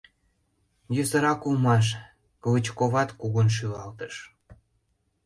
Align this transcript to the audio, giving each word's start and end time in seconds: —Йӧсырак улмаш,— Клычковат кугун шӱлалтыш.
—Йӧсырак 0.95 1.41
улмаш,— 1.47 1.85
Клычковат 2.41 3.09
кугун 3.19 3.47
шӱлалтыш. 3.55 4.15